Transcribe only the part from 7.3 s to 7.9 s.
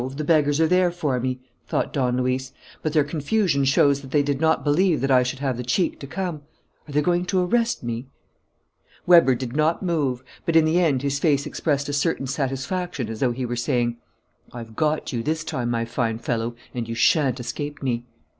arrest